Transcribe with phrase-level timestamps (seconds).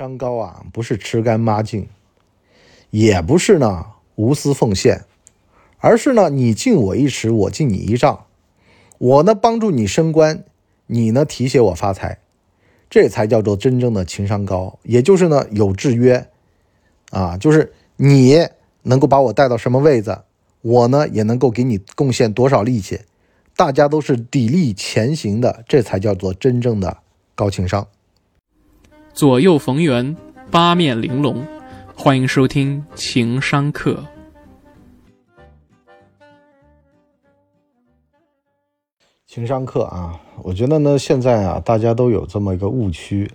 [0.00, 1.86] 商高啊，不是吃干抹净，
[2.88, 5.04] 也不是呢无私奉献，
[5.76, 8.24] 而是呢你敬我一尺，我敬你一丈，
[8.96, 10.42] 我呢帮助你升官，
[10.86, 12.18] 你呢提携我发财，
[12.88, 14.78] 这才叫做真正的情商高。
[14.84, 16.26] 也就是呢有制约
[17.10, 18.48] 啊，就是你
[18.84, 20.22] 能够把我带到什么位子，
[20.62, 23.00] 我呢也能够给你贡献多少力气，
[23.54, 26.96] 大家都是砥砺前行的，这才叫做真正的
[27.34, 27.86] 高情商。
[29.12, 30.16] 左右逢源，
[30.50, 31.44] 八面玲珑。
[31.96, 34.02] 欢迎收听情商课。
[39.26, 43.30] 情商课啊，我觉得呢，现在啊，大家都有这么一个误区，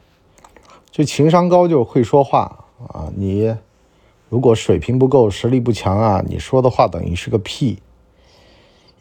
[0.89, 3.11] 就情商高就是会说话啊。
[3.16, 3.53] 你
[4.30, 7.77] 如果水平不够，实力不强啊，你说的话等于是个屁。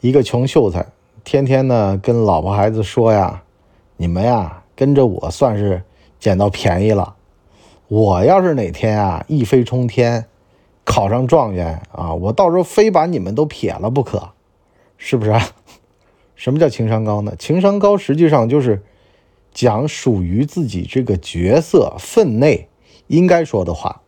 [0.01, 0.85] 一个穷秀才，
[1.23, 3.41] 天天呢跟老婆孩子说呀
[3.97, 5.81] ：“你们呀，跟着我算是。”
[6.19, 7.15] 捡到便宜了，
[7.87, 10.25] 我要是哪天啊一飞冲天，
[10.83, 14.29] 考上状元啊，我到时候非把你们都撇了不可，
[14.97, 15.33] 是不是？
[16.35, 17.33] 什么叫情商高呢？
[17.37, 18.83] 情商高实际上就是
[19.53, 22.67] 讲属于自己这个角色分内
[23.07, 24.01] 应该说的话。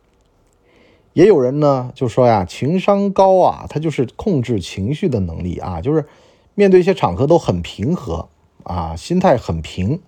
[1.14, 6.04] 也有人呢就说呀，情商高啊，他就是控制情绪的能力啊，就是
[6.54, 8.28] 面对一些场合都很平和
[8.64, 10.00] 啊，心态很平。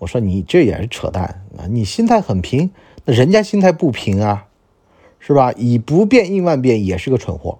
[0.00, 1.68] 我说你这也是扯淡啊！
[1.68, 2.70] 你心态很平，
[3.04, 4.48] 那人家心态不平啊，
[5.18, 5.52] 是吧？
[5.52, 7.58] 以不变应万变也是个蠢货。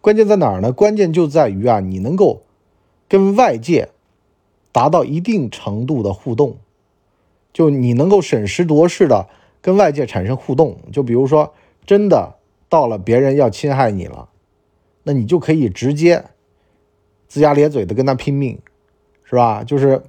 [0.00, 0.72] 关键在哪儿呢？
[0.72, 2.40] 关键就在于啊，你能够
[3.08, 3.90] 跟外界
[4.72, 6.56] 达到一定程度的互动，
[7.52, 9.28] 就你能够审时度势的
[9.60, 10.78] 跟外界产生互动。
[10.90, 11.52] 就比如说，
[11.84, 12.36] 真的
[12.70, 14.30] 到了别人要侵害你了，
[15.02, 16.24] 那你就可以直接
[17.28, 18.58] 龇牙咧嘴的跟他拼命，
[19.24, 19.62] 是吧？
[19.62, 20.02] 就是。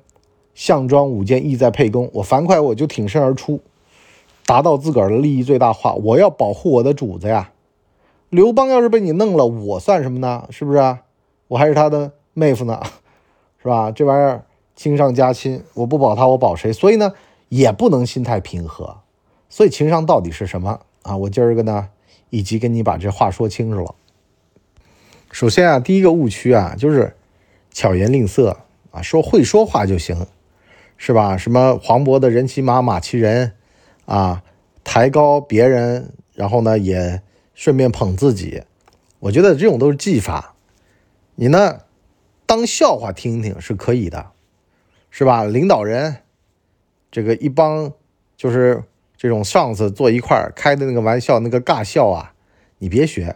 [0.54, 2.10] 项庄舞剑，意在沛公。
[2.14, 3.60] 我樊哙，我就挺身而出，
[4.46, 5.94] 达到自个儿的利益最大化。
[5.94, 7.52] 我要保护我的主子呀！
[8.30, 10.48] 刘邦要是被你弄了，我算什么呢？
[10.50, 10.98] 是不是？
[11.50, 12.82] 我还是他的妹夫呢，
[13.62, 13.92] 是吧？
[13.92, 16.74] 这玩意儿亲上加亲，我不保他，我保谁？
[16.74, 17.14] 所以呢，
[17.50, 18.98] 也不能心态平和。
[19.50, 21.16] 所以情商到底是什么啊？
[21.16, 21.90] 我今儿个呢，
[22.32, 23.94] 以及跟你把这话说清楚了。
[25.32, 27.16] 首先啊，第一个误区啊，就是
[27.72, 28.58] 巧言令色
[28.92, 30.26] 啊，说会说话就行。
[31.06, 31.36] 是吧？
[31.36, 33.56] 什么黄渤的人骑马，马骑人，
[34.06, 34.42] 啊，
[34.86, 37.22] 抬高别人，然后呢也
[37.54, 38.64] 顺便捧自己。
[39.20, 40.56] 我觉得这种都是技法，
[41.36, 41.82] 你呢
[42.46, 44.28] 当笑话听听是可以的，
[45.10, 45.44] 是吧？
[45.44, 46.20] 领导人
[47.12, 47.92] 这个一帮
[48.38, 48.82] 就是
[49.18, 52.34] 这种上司坐一块开的那个玩笑，那个尬笑啊，
[52.78, 53.36] 你别学。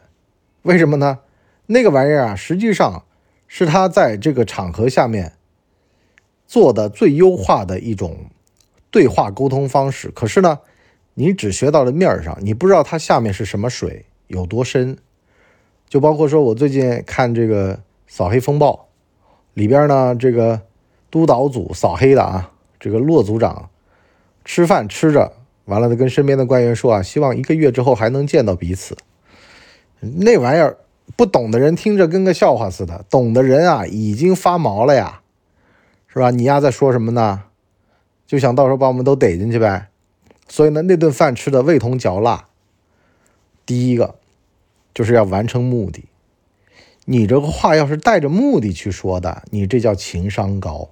[0.61, 1.19] 为什么呢？
[1.66, 3.03] 那个玩意儿啊，实际上
[3.45, 5.33] 是他在这个场合下面。
[6.47, 8.18] 做的最优化的一种
[8.90, 10.59] 对话沟通方式，可是呢，
[11.13, 14.97] 你只学到了面儿上，你不知道它下面是什么水，有多深。
[15.90, 17.75] 就包括说我最近看这个
[18.07, 18.74] 《扫黑风暴》
[19.53, 20.62] 里边呢，这个
[21.12, 23.69] 督导组扫黑的啊，这个骆组长
[24.44, 25.34] 吃饭吃着，
[25.66, 28.97] 完了他跟身边的官员说啊，希望一个月之后还能见到彼此。
[30.00, 30.78] 那玩意儿
[31.16, 35.22] 不懂的人听着跟个笑话似的，懂的人啊已经发毛了呀。
[36.07, 36.31] 是吧？
[36.31, 37.44] 你丫在说什么呢？
[38.25, 39.90] 就想到时候把我们都逮进去呗。
[40.47, 42.45] 所以呢，那顿饭吃的味同嚼蜡。
[43.66, 44.16] 第一个
[44.94, 46.06] 就是要完成目的。
[47.06, 50.90] 你这个话要是带着目的去说的，你这叫情商高。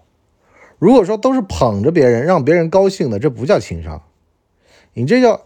[0.77, 4.01] 如果说都是捧着别人，让别人高兴的，这不叫情商，
[4.93, 5.41] 你这叫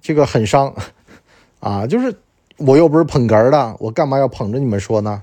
[0.00, 0.74] 这个很伤
[1.60, 1.86] 啊！
[1.86, 2.16] 就是
[2.56, 5.22] 我又不是捧哏的，我干嘛要捧着你们说呢？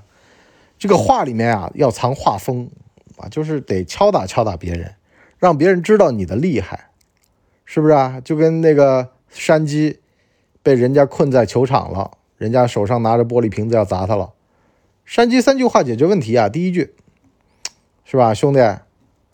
[0.78, 2.70] 这个话里面啊，要藏话风。
[3.16, 4.94] 啊，就是得敲打敲打别人，
[5.38, 6.90] 让别人知道你的厉害，
[7.64, 8.20] 是不是啊？
[8.24, 10.00] 就跟那个山鸡
[10.62, 14.32] 被人家困在球场了，人家手上拿着玻璃瓶子要砸他了。
[15.04, 16.94] 山鸡三句话解决问题啊，第一句
[18.04, 18.60] 是吧，兄弟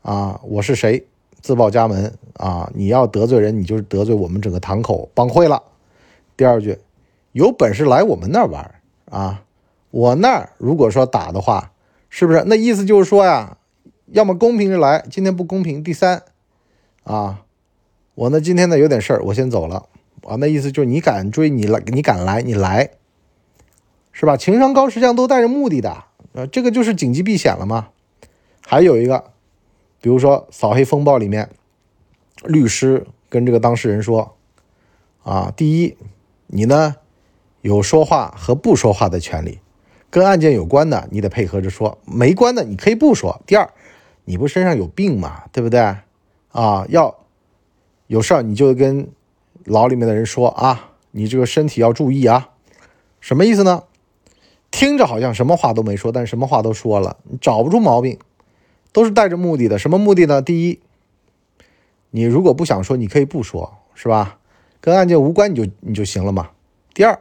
[0.03, 1.07] 啊，我是谁？
[1.41, 2.71] 自报家门啊！
[2.75, 5.63] 你要得罪人，你就是得罪我们整个堂口帮会了。
[6.37, 6.79] 第二句，
[7.33, 8.75] 有本事来我们那儿玩
[9.11, 9.43] 啊！
[9.91, 11.73] 我那儿如果说打的话，
[12.11, 12.45] 是不是？
[12.47, 13.57] 那意思就是说呀。
[14.13, 15.85] 要么公平着来，今天不公平。
[15.85, 16.25] 第三，
[17.05, 17.45] 啊，
[18.15, 19.87] 我呢今天呢有点事儿，我先走了。
[20.23, 22.91] 啊，那意思就是你敢追你来，你敢来你来，
[24.13, 24.37] 是吧？
[24.37, 27.91] 情商高实际上都带着目的的，呃，这个就是紧急避险了吗？
[28.67, 29.31] 还有一个，
[30.01, 31.49] 比如说扫黑风暴里面，
[32.43, 34.37] 律师跟这个当事人说，
[35.23, 35.97] 啊，第一，
[36.49, 36.97] 你呢
[37.63, 39.61] 有说话和不说话的权利，
[40.11, 43.41] 跟案件有关的你得配合着说，没关的你可以不说。
[43.47, 43.71] 第二。
[44.31, 45.43] 你不身上有病吗？
[45.51, 45.81] 对不对？
[46.53, 47.19] 啊，要
[48.07, 49.09] 有事儿你就跟
[49.65, 52.51] 牢里面的人说啊，你这个身体要注意啊，
[53.21, 53.83] 什么意思呢？
[54.71, 58.21] 听着好像什么话都没说，但什么话都说了，你找不出毛病，
[58.93, 59.77] 都是带着目的的。
[59.81, 60.41] 什么目的呢？
[60.41, 60.79] 第一，
[62.11, 64.39] 你如果不想说，你可以不说，是吧？
[64.81, 66.51] 跟案件无关，你就你就行了嘛。
[66.95, 67.21] 第二，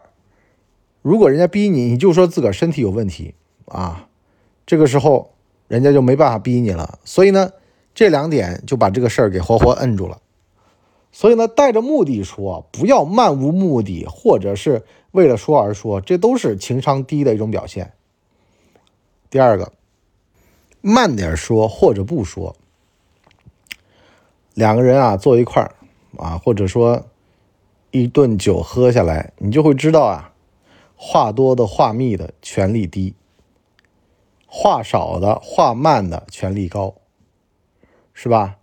[1.01, 3.33] 如果人家逼你，你就说自个儿身体有问题
[3.65, 4.07] 啊，
[4.67, 5.33] 这个时候
[5.69, 6.99] 人家就没办法逼你了。
[7.05, 7.53] 所以呢，
[7.95, 10.21] 这两点就把这个事儿给活活摁住了。
[11.13, 17.93] 所以呢，带着目的说，不要漫无目的，或者是为了说而说，这都是情商低的一种表现。
[19.29, 19.71] 第二个，
[20.81, 22.55] 慢点说或者不说。
[24.53, 25.73] 两个人啊坐一块儿
[26.17, 27.07] 啊，或者说
[27.91, 30.33] 一顿酒喝下来，你就会知道啊，
[30.95, 33.15] 话多的话密的权力低，
[34.51, 36.95] 话少的话慢的权力高，
[38.13, 38.57] 是吧？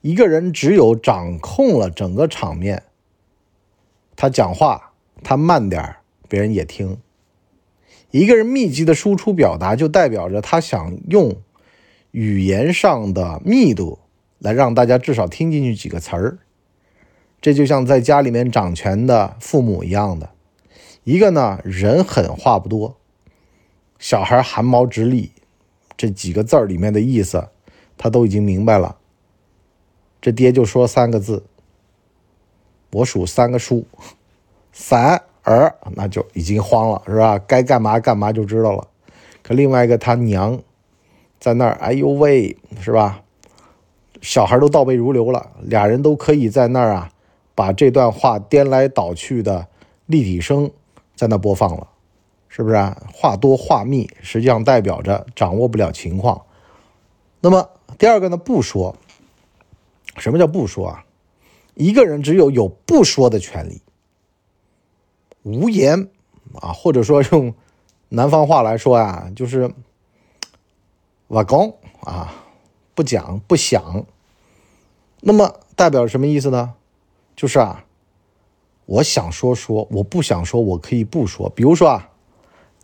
[0.00, 2.82] 一个人只有掌控了整个场面，
[4.16, 4.92] 他讲话
[5.22, 5.96] 他慢点儿，
[6.28, 6.98] 别人也听。
[8.10, 11.36] 一个人密集的输出表达，就代表着他想用
[12.10, 14.00] 语言上的密度
[14.38, 16.38] 来让大家至少听进去几个词儿。
[17.40, 20.30] 这就像在家里面掌权的父母一样的，
[21.04, 22.96] 一个呢人狠话不多，
[24.00, 25.30] 小孩汗毛直立，
[25.94, 27.50] 这几个字儿里面的意思
[27.98, 28.96] 他都已经明白了。
[30.22, 31.44] 这爹就说三个字，
[32.92, 33.86] 我数三个数，
[34.72, 37.38] 三儿，那就已经慌了，是吧？
[37.40, 38.88] 该干嘛干嘛就知道了。
[39.42, 40.58] 可另外一个他娘
[41.38, 43.22] 在那儿，哎呦喂，是吧？
[44.22, 47.12] 小孩都倒背如流了，俩人都可以在那儿啊，
[47.54, 49.68] 把这段话颠来倒去的
[50.06, 50.70] 立体声
[51.14, 51.88] 在那播放了，
[52.50, 53.02] 是不是啊？
[53.14, 56.44] 话多话密，实际上代表着掌握不了情况。
[57.40, 58.94] 那么第二个呢，不说。
[60.18, 61.04] 什么叫不说啊？
[61.74, 63.80] 一个人只有有不说的权利，
[65.44, 66.10] 无言
[66.60, 67.54] 啊，或者说用
[68.08, 69.72] 南方话来说啊，就是
[71.28, 72.44] 瓦工啊，
[72.94, 74.04] 不讲不想。
[75.20, 76.74] 那么代表什么意思呢？
[77.36, 77.84] 就是啊，
[78.86, 81.48] 我想说说，我不想说，我可以不说。
[81.48, 82.09] 比如说啊，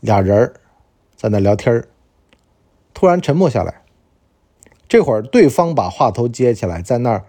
[0.06, 0.54] 俩人
[1.14, 1.84] 在那聊天
[2.94, 3.82] 突然沉默下来。
[4.88, 7.24] 这会儿，对方把话头接起来，在那儿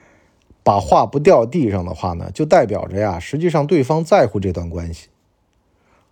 [0.64, 5.08] 把话不掉地上的话呢，就代表着呀，实际上对方在乎这段关系。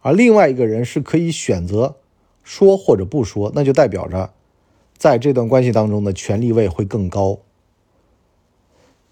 [0.01, 1.95] 而另外一个人是可以选择
[2.43, 4.31] 说或者不说，那就代表着
[4.97, 7.37] 在这段关系当中的权力位会更高。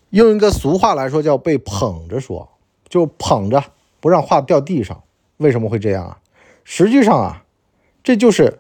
[0.09, 2.50] 用一个俗话来说，叫被捧着说，
[2.89, 3.63] 就捧着
[4.00, 5.03] 不让话掉地上。
[5.38, 6.19] 为什么会这样啊？
[6.63, 7.43] 实际上啊，
[8.03, 8.59] 这就是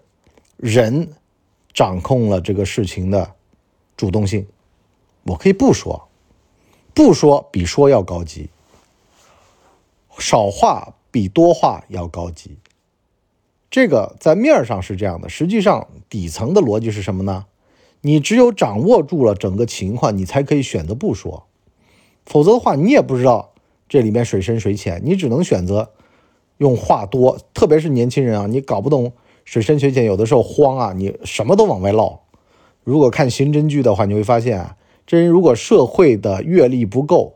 [0.57, 1.09] 人
[1.73, 3.35] 掌控了这个事情的。
[3.95, 4.47] 主动性，
[5.21, 6.09] 我可以不说，
[6.95, 8.49] 不说比说要高级，
[10.17, 12.57] 少话比多话要高级。
[13.69, 17.45] 这个在面上是这样的，实际上底层的逻辑是什么呢？
[18.01, 21.45] 你只有掌握住了整个情况，你才可以选择不说，
[22.25, 23.53] 否则的话，你也不知道
[23.87, 25.93] 这里面水深水浅，你只能选择
[26.57, 27.39] 用话多。
[27.53, 29.13] 特别是年轻人啊，你搞不懂
[29.45, 32.19] 水深水浅，有的时候慌啊，你什么都往外唠。
[32.83, 37.35] 如果看刑侦剧的话，你会发现啊，这人如果社会的阅历不够，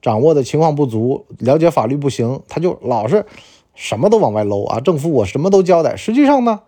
[0.00, 3.26] 掌握的情况不足，了解法律不行，他就老是
[3.74, 4.80] 什么都往外搂啊。
[4.80, 6.60] 政府我什么都交代，实际上呢，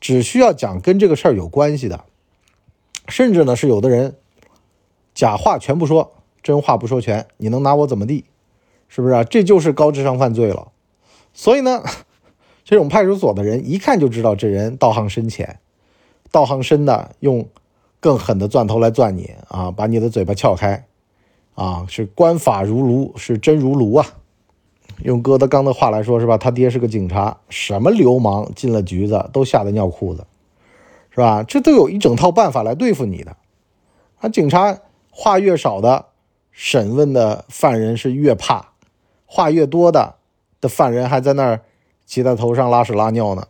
[0.00, 2.04] 只需要讲跟这个事儿有关系的，
[3.08, 4.16] 甚至呢是有的人
[5.14, 6.12] 假话全不说，
[6.42, 8.24] 真话不说全，你能拿我怎么地？
[8.88, 9.24] 是不是啊？
[9.24, 10.68] 这就是高智商犯罪了。
[11.32, 11.82] 所以呢，
[12.70, 15.58] 这种派出所的人一看就知道这人道行深浅。
[16.30, 17.48] 道行深的用
[17.98, 20.86] 更狠的钻头来钻你啊，把你的嘴巴撬开
[21.56, 24.06] 啊，是官法如炉，是真如炉啊。
[25.02, 26.38] 用郭德纲的话来说，是吧？
[26.38, 30.24] 他爹是个警察，什么流氓进了局子都吓得尿裤子，
[31.10, 31.42] 是吧？
[31.42, 33.36] 这都有一整套办法来对付你的。
[34.20, 34.78] 啊，警察
[35.10, 36.06] 话越少的
[36.52, 38.68] 审问的犯人是越怕，
[39.26, 40.14] 话越多的
[40.60, 41.62] 的犯人还在那儿
[42.10, 43.46] 骑在头上拉屎拉尿呢。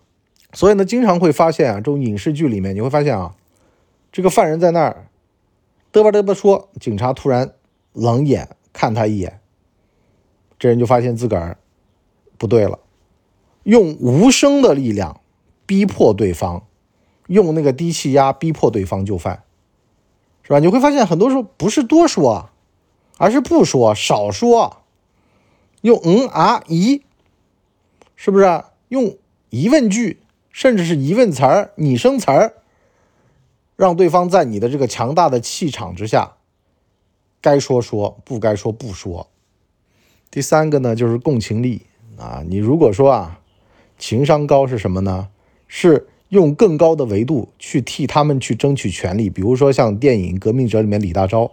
[0.52, 3.34] 所以呢，经常会发现啊，这种影视剧里面，你会发现啊，
[4.12, 5.06] 这个犯人在那儿
[5.90, 7.54] 嘚吧嘚吧说，警察突然
[7.94, 9.40] 冷眼看他一眼，
[10.58, 11.56] 这人就发现自个儿
[12.36, 12.78] 不对了，
[13.62, 15.22] 用无声的力量
[15.64, 16.66] 逼迫对方，
[17.28, 19.42] 用那个低气压逼迫对方就范，
[20.42, 20.58] 是吧？
[20.58, 22.50] 你会发现很多时候不是多说，
[23.16, 24.82] 而是不说，少说，
[25.80, 27.00] 用嗯啊咦，
[28.22, 28.44] 是不是？
[28.88, 29.16] 用
[29.48, 30.18] 疑问句。
[30.52, 32.54] 甚至是疑问词儿、拟声词儿，
[33.76, 36.32] 让对方在你的这个强大的气场之下，
[37.40, 39.28] 该说说，不该说不说。
[40.28, 41.82] 第三个呢，就是共情力
[42.18, 42.42] 啊。
[42.44, 43.40] 你如果说啊，
[43.96, 45.28] 情商高是什么呢？
[45.68, 49.30] 是用更高的维度去替他们去争取权利。
[49.30, 51.52] 比如说像电影《革命者》里面李大钊，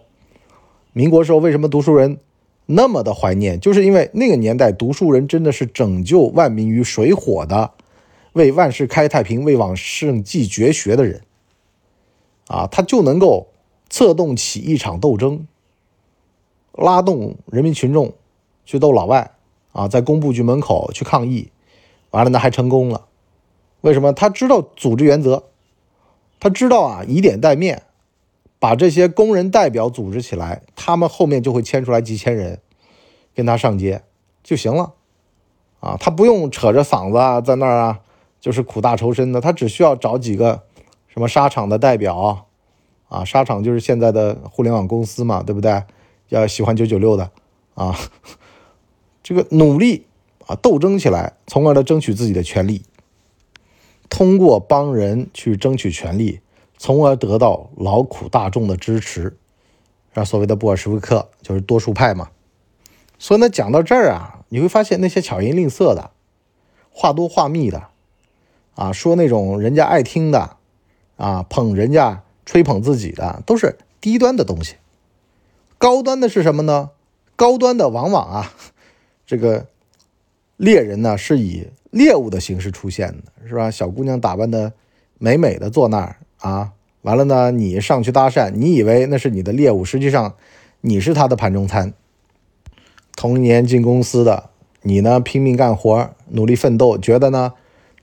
[0.92, 2.18] 民国时候为什么读书人
[2.68, 3.60] 那么的怀念？
[3.60, 7.72] 就是因为那个年代读书人真的是拯救万民于水火的，
[8.34, 11.24] 为万世开太平、为往圣继绝学的人
[12.48, 13.48] 啊，他就能够
[13.90, 15.48] 策动起一场斗争，
[16.74, 18.14] 拉动人民群众。
[18.70, 19.32] 去斗老外
[19.72, 21.52] 啊，在工部局门口去抗议，
[22.12, 23.08] 完了呢还成功了。
[23.80, 24.12] 为什么？
[24.12, 25.46] 他知道组织原则，
[26.38, 27.84] 他知道啊，以点带面，
[28.60, 32.60] 把这些工人代表组织起来，他们后面就会牵出来几千人
[33.36, 34.04] 跟他上街
[34.44, 34.94] 就行了。
[35.80, 38.00] 啊，他不用扯着嗓子啊，在那儿啊，
[38.42, 40.64] 就是苦大仇深的，他只需要找几个
[41.08, 42.46] 什么沙场的代表
[43.10, 45.84] 啊，沙场就是现在的互联网公司嘛，对不对？
[46.30, 47.30] 要喜欢九九六的
[47.76, 47.96] 啊。
[49.22, 50.08] 这个努力
[50.48, 52.82] 啊，斗争起来，从而呢争取自己的权利。
[54.10, 56.40] 通过帮人去争取权利，
[56.78, 59.36] 从而得到劳苦大众的支持，
[60.14, 62.30] 啊，所谓的布尔什维克就是多数派嘛。
[63.20, 66.12] 所以呢，讲到这儿啊，你会发现那些巧言令色的、
[66.92, 67.88] 话多话密的，
[68.76, 70.58] 啊，说那种人家爱听的，
[71.16, 74.76] 啊，捧人家、吹捧自己的，都是低端的东西。
[75.80, 76.92] 高端的是什么呢？
[77.36, 78.54] 高端的往往啊。
[79.26, 79.66] 这个
[80.56, 83.72] 猎人呢，是以猎物的形式出现的，是吧？
[83.72, 84.74] 小姑娘打扮的
[85.18, 90.36] 美美的坐那儿啊，完了呢，你上去搭讪，你以为那是你的猎物，实际上
[90.82, 91.94] 你是他的盘中餐。
[93.16, 94.50] 同年进公司的
[94.84, 97.54] 你呢，拼命干活，努力奋斗，觉得呢，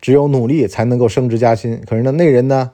[0.01, 1.81] 只有努力才能够升职加薪。
[1.87, 2.73] 可是呢，那人呢，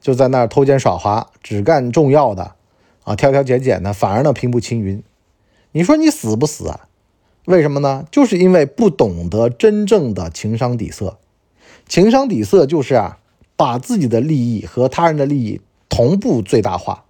[0.00, 2.52] 就在那儿偷奸耍滑，只干重要的
[3.04, 5.02] 啊，挑挑拣拣的，反而呢，平步青云。
[5.72, 6.86] 你说你死不死啊？
[7.46, 8.06] 为什么呢？
[8.12, 11.18] 就是因为不懂得真正的情商底色。
[11.88, 13.18] 情商底色就是啊，
[13.62, 17.04] 把自己的利益和他人的利益同步最大化，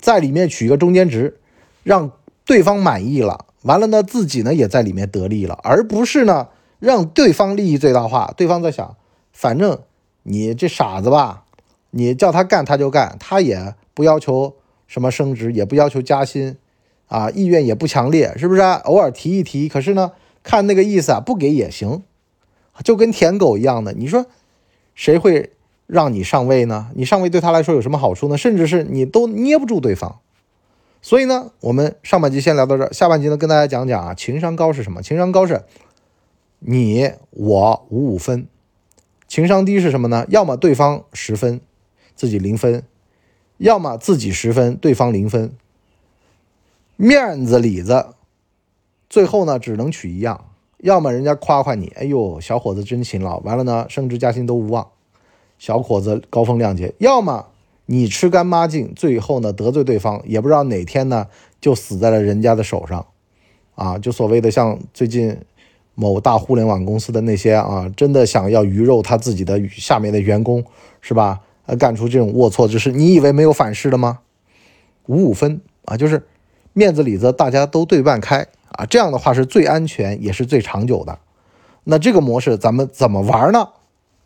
[0.00, 1.38] 在里面取一个中间值，
[1.84, 2.10] 让
[2.44, 6.48] 对方满意了，完了呢，自己呢也在里面得利了，而不是呢
[6.80, 8.34] 让对方利益最大化。
[8.36, 8.96] 对方在想，
[9.32, 9.78] 反正
[10.24, 11.44] 你这傻子吧，
[11.90, 14.56] 你叫他干他就干，他也不要求
[14.88, 16.56] 什么升职，也不要求加薪。
[17.06, 18.82] 啊，意愿也不强烈，是不是啊？
[18.84, 20.10] 偶尔提一提，可是呢，
[20.42, 22.02] 看那个意思啊，不给也行，
[22.82, 23.92] 就跟舔狗一样的。
[23.92, 24.26] 你说
[24.96, 25.52] 谁会
[25.88, 26.90] 让你上位呢？
[26.94, 28.38] 你上位对他来说有什么好处呢？
[28.38, 30.20] 甚至是你都捏不住对方。
[31.00, 35.02] 所以呢，我们上半集先聊到这儿，下半集呢跟大家讲讲啊，情商高是什么？
[35.02, 35.64] 情商高是
[36.58, 38.46] 你我五五分，
[39.26, 40.26] 情商低是什么呢？
[40.28, 41.60] 要么对方十分，
[42.14, 42.82] 自己零分；
[43.56, 45.52] 要么自己十分，对方零分。
[46.96, 48.08] 面子里子，
[49.08, 54.88] 最后呢只能取一样，要么人家夸夸你，哎呦小伙子真勤劳，完了呢升职加薪都无望，
[55.58, 57.46] 小伙子高风亮节；要么
[57.86, 61.26] 你吃干抹净，最后呢得罪对方，也不知道哪天呢
[61.60, 63.06] 就死在了人家的手上，
[63.74, 65.36] 啊，就所谓的像最近
[65.94, 70.64] 某大互联网公司的那些啊，真的想要鱼肉他自己的下面的员工，
[71.00, 71.40] 是吧？
[71.66, 74.20] 呃，干出这种龌龊之事，你以为没有反噬的吗？
[75.06, 76.26] 五五分啊，就是。
[76.74, 81.18] 面子里子大家都对半开啊，这样的话是最安全也是最长久的。
[81.82, 83.70] 那这个模式咱们怎么玩呢？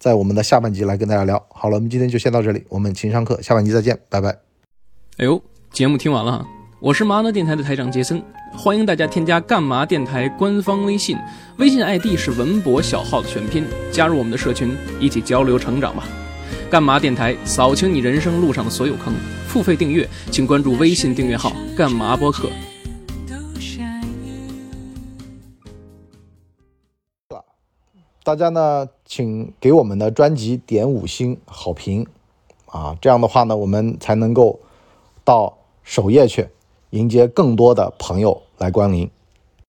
[0.02, 1.40] 在我们的下半集来跟大家聊。
[1.50, 4.30] 好了，我们今天就先到这里，我们情商课下半集再见，拜拜。
[5.18, 5.40] 哎呦，
[5.72, 6.46] 节目听完了哈，
[6.80, 8.20] 我是麻辣电台的台长杰森，
[8.52, 11.16] 欢迎大家添加干嘛电台官方微信，
[11.58, 16.02] 微信 ID 是文博小号的全拼，加入我们的社群，一起交流成长吧。
[16.68, 19.14] 干嘛电台扫清你人生路上的所有坑。
[19.46, 22.48] 付费订阅，请关注微信订阅号“干嘛播客”。
[28.24, 32.06] 大家呢，请给我们的专辑点五星好评
[32.66, 32.96] 啊！
[33.00, 34.60] 这样的话呢，我们才能够
[35.24, 36.48] 到首页去
[36.90, 39.10] 迎接更多的朋友来光临。